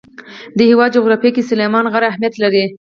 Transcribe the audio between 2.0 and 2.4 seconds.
اهمیت